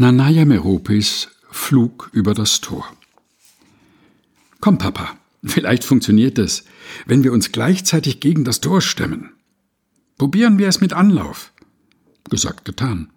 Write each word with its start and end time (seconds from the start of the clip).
Nanaya 0.00 0.44
Meropis 0.44 1.26
flug 1.50 2.08
über 2.12 2.32
das 2.32 2.60
Tor. 2.60 2.86
Komm, 4.60 4.78
Papa, 4.78 5.16
vielleicht 5.42 5.82
funktioniert 5.82 6.38
es, 6.38 6.62
wenn 7.06 7.24
wir 7.24 7.32
uns 7.32 7.50
gleichzeitig 7.50 8.20
gegen 8.20 8.44
das 8.44 8.60
Tor 8.60 8.80
stemmen. 8.80 9.30
Probieren 10.16 10.56
wir 10.56 10.68
es 10.68 10.80
mit 10.80 10.92
Anlauf. 10.92 11.52
Gesagt, 12.30 12.64
getan. 12.64 13.10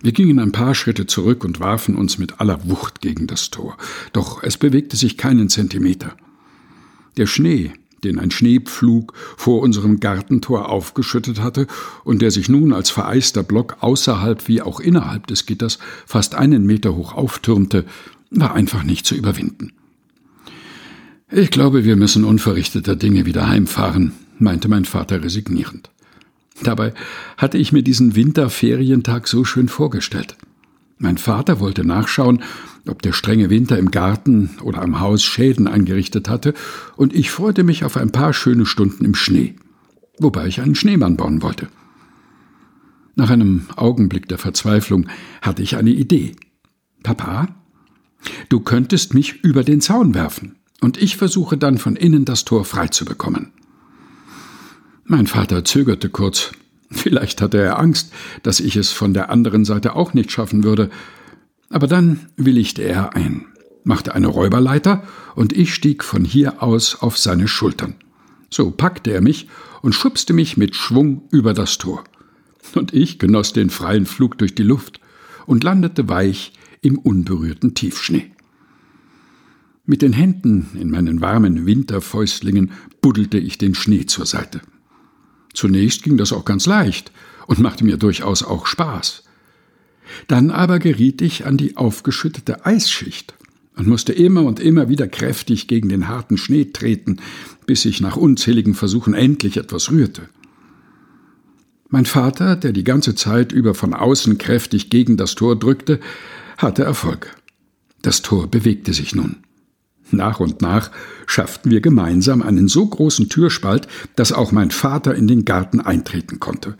Wir 0.00 0.12
gingen 0.12 0.38
ein 0.38 0.52
paar 0.52 0.76
Schritte 0.76 1.06
zurück 1.06 1.42
und 1.42 1.58
warfen 1.58 1.96
uns 1.96 2.18
mit 2.18 2.40
aller 2.40 2.70
Wucht 2.70 3.00
gegen 3.00 3.26
das 3.26 3.50
Tor. 3.50 3.76
Doch 4.12 4.44
es 4.44 4.58
bewegte 4.58 4.96
sich 4.96 5.16
keinen 5.16 5.48
Zentimeter. 5.48 6.16
Der 7.16 7.26
Schnee, 7.26 7.72
den 8.04 8.18
ein 8.18 8.30
Schneepflug 8.30 9.14
vor 9.36 9.60
unserem 9.60 10.00
Gartentor 10.00 10.68
aufgeschüttet 10.68 11.40
hatte 11.40 11.66
und 12.04 12.22
der 12.22 12.30
sich 12.30 12.48
nun 12.48 12.72
als 12.72 12.90
vereister 12.90 13.42
Block 13.42 13.76
außerhalb 13.80 14.48
wie 14.48 14.62
auch 14.62 14.80
innerhalb 14.80 15.26
des 15.26 15.46
Gitters 15.46 15.78
fast 16.06 16.34
einen 16.34 16.66
Meter 16.66 16.96
hoch 16.96 17.14
auftürmte, 17.14 17.84
war 18.30 18.54
einfach 18.54 18.82
nicht 18.82 19.06
zu 19.06 19.14
überwinden. 19.14 19.72
Ich 21.30 21.50
glaube, 21.50 21.84
wir 21.84 21.96
müssen 21.96 22.24
unverrichteter 22.24 22.96
Dinge 22.96 23.24
wieder 23.24 23.48
heimfahren, 23.48 24.12
meinte 24.38 24.68
mein 24.68 24.84
Vater 24.84 25.22
resignierend. 25.22 25.90
Dabei 26.62 26.92
hatte 27.36 27.56
ich 27.56 27.72
mir 27.72 27.82
diesen 27.82 28.16
Winterferientag 28.16 29.28
so 29.28 29.44
schön 29.44 29.68
vorgestellt. 29.68 30.36
Mein 31.02 31.16
Vater 31.16 31.60
wollte 31.60 31.82
nachschauen, 31.82 32.42
ob 32.86 33.00
der 33.00 33.14
strenge 33.14 33.48
Winter 33.48 33.78
im 33.78 33.90
Garten 33.90 34.50
oder 34.62 34.82
am 34.82 35.00
Haus 35.00 35.22
Schäden 35.22 35.66
angerichtet 35.66 36.28
hatte, 36.28 36.52
und 36.94 37.14
ich 37.14 37.30
freute 37.30 37.64
mich 37.64 37.84
auf 37.84 37.96
ein 37.96 38.12
paar 38.12 38.34
schöne 38.34 38.66
Stunden 38.66 39.06
im 39.06 39.14
Schnee, 39.14 39.54
wobei 40.18 40.46
ich 40.46 40.60
einen 40.60 40.74
Schneemann 40.74 41.16
bauen 41.16 41.40
wollte. 41.40 41.68
Nach 43.16 43.30
einem 43.30 43.64
Augenblick 43.76 44.28
der 44.28 44.36
Verzweiflung 44.36 45.06
hatte 45.40 45.62
ich 45.62 45.78
eine 45.78 45.88
Idee. 45.88 46.36
Papa, 47.02 47.48
du 48.50 48.60
könntest 48.60 49.14
mich 49.14 49.42
über 49.42 49.64
den 49.64 49.80
Zaun 49.80 50.14
werfen, 50.14 50.56
und 50.82 51.00
ich 51.00 51.16
versuche 51.16 51.56
dann 51.56 51.78
von 51.78 51.96
innen 51.96 52.26
das 52.26 52.44
Tor 52.44 52.66
frei 52.66 52.88
zu 52.88 53.06
bekommen. 53.06 53.52
Mein 55.04 55.26
Vater 55.26 55.64
zögerte 55.64 56.10
kurz. 56.10 56.52
Vielleicht 56.90 57.40
hatte 57.40 57.58
er 57.58 57.78
Angst, 57.78 58.12
dass 58.42 58.60
ich 58.60 58.76
es 58.76 58.90
von 58.90 59.14
der 59.14 59.30
anderen 59.30 59.64
Seite 59.64 59.94
auch 59.94 60.12
nicht 60.12 60.32
schaffen 60.32 60.64
würde. 60.64 60.90
Aber 61.68 61.86
dann 61.86 62.26
willigte 62.36 62.82
er 62.82 63.14
ein, 63.14 63.46
machte 63.84 64.14
eine 64.14 64.26
Räuberleiter, 64.26 65.04
und 65.36 65.52
ich 65.52 65.72
stieg 65.72 66.02
von 66.02 66.24
hier 66.24 66.62
aus 66.62 66.96
auf 67.00 67.16
seine 67.16 67.46
Schultern. 67.46 67.94
So 68.50 68.72
packte 68.72 69.12
er 69.12 69.20
mich 69.20 69.48
und 69.82 69.94
schubste 69.94 70.32
mich 70.32 70.56
mit 70.56 70.74
Schwung 70.74 71.22
über 71.30 71.54
das 71.54 71.78
Tor. 71.78 72.04
Und 72.74 72.92
ich 72.92 73.18
genoss 73.18 73.52
den 73.52 73.70
freien 73.70 74.06
Flug 74.06 74.36
durch 74.38 74.54
die 74.54 74.64
Luft 74.64 75.00
und 75.46 75.64
landete 75.64 76.08
weich 76.08 76.52
im 76.82 76.98
unberührten 76.98 77.74
Tiefschnee. 77.74 78.32
Mit 79.86 80.02
den 80.02 80.12
Händen 80.12 80.68
in 80.74 80.90
meinen 80.90 81.20
warmen 81.20 81.66
Winterfäustlingen 81.66 82.72
buddelte 83.00 83.38
ich 83.38 83.58
den 83.58 83.74
Schnee 83.74 84.06
zur 84.06 84.26
Seite. 84.26 84.60
Zunächst 85.54 86.02
ging 86.02 86.16
das 86.16 86.32
auch 86.32 86.44
ganz 86.44 86.66
leicht 86.66 87.12
und 87.46 87.58
machte 87.58 87.84
mir 87.84 87.96
durchaus 87.96 88.42
auch 88.42 88.66
Spaß. 88.66 89.24
Dann 90.28 90.50
aber 90.50 90.78
geriet 90.78 91.22
ich 91.22 91.46
an 91.46 91.56
die 91.56 91.76
aufgeschüttete 91.76 92.64
Eisschicht 92.66 93.34
und 93.76 93.86
musste 93.86 94.12
immer 94.12 94.42
und 94.44 94.60
immer 94.60 94.88
wieder 94.88 95.08
kräftig 95.08 95.68
gegen 95.68 95.88
den 95.88 96.08
harten 96.08 96.36
Schnee 96.36 96.66
treten, 96.66 97.18
bis 97.66 97.82
sich 97.82 98.00
nach 98.00 98.16
unzähligen 98.16 98.74
Versuchen 98.74 99.14
endlich 99.14 99.56
etwas 99.56 99.90
rührte. 99.90 100.28
Mein 101.88 102.06
Vater, 102.06 102.56
der 102.56 102.72
die 102.72 102.84
ganze 102.84 103.14
Zeit 103.14 103.52
über 103.52 103.74
von 103.74 103.94
außen 103.94 104.38
kräftig 104.38 104.90
gegen 104.90 105.16
das 105.16 105.34
Tor 105.34 105.58
drückte, 105.58 105.98
hatte 106.56 106.84
Erfolg. 106.84 107.34
Das 108.02 108.22
Tor 108.22 108.48
bewegte 108.48 108.92
sich 108.92 109.14
nun. 109.14 109.36
Nach 110.12 110.40
und 110.40 110.60
nach 110.62 110.90
schafften 111.26 111.70
wir 111.70 111.80
gemeinsam 111.80 112.42
einen 112.42 112.68
so 112.68 112.86
großen 112.86 113.28
Türspalt, 113.28 113.88
dass 114.16 114.32
auch 114.32 114.52
mein 114.52 114.70
Vater 114.70 115.14
in 115.14 115.28
den 115.28 115.44
Garten 115.44 115.80
eintreten 115.80 116.40
konnte. 116.40 116.76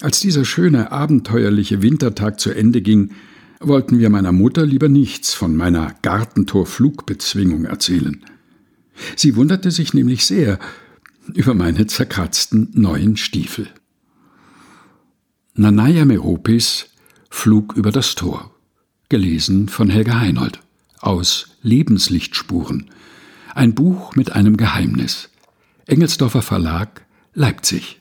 Als 0.00 0.20
dieser 0.20 0.44
schöne, 0.44 0.92
abenteuerliche 0.92 1.82
Wintertag 1.82 2.38
zu 2.38 2.50
Ende 2.50 2.82
ging, 2.82 3.10
wollten 3.60 3.98
wir 3.98 4.10
meiner 4.10 4.32
Mutter 4.32 4.64
lieber 4.64 4.88
nichts 4.88 5.34
von 5.34 5.56
meiner 5.56 5.94
Gartentorflugbezwingung 6.02 7.64
erzählen. 7.64 8.24
Sie 9.16 9.34
wunderte 9.34 9.70
sich 9.70 9.94
nämlich 9.94 10.26
sehr 10.26 10.58
über 11.34 11.54
meine 11.54 11.86
zerkratzten 11.86 12.70
neuen 12.74 13.16
Stiefel. 13.16 13.68
Nanaya 15.54 16.04
Meropis 16.04 16.86
Flug 17.30 17.74
über 17.76 17.92
das 17.92 18.14
Tor. 18.14 18.54
Gelesen 19.08 19.68
von 19.68 19.90
Helga 19.90 20.20
Heinold 20.20 20.60
aus 21.00 21.56
Lebenslichtspuren. 21.62 22.90
Ein 23.54 23.74
Buch 23.74 24.14
mit 24.16 24.32
einem 24.32 24.56
Geheimnis. 24.56 25.30
Engelsdorfer 25.86 26.42
Verlag, 26.42 27.06
Leipzig. 27.34 27.97